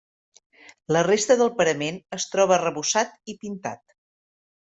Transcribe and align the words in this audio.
La 0.95 1.03
resta 1.07 1.35
del 1.41 1.51
parament 1.59 2.01
es 2.19 2.27
troba 2.33 2.57
arrebossat 2.57 3.15
i 3.35 3.39
pintat. 3.45 3.85